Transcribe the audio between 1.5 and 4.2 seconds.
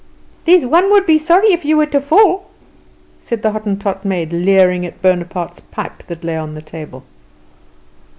if you were to fall," said the Hottentot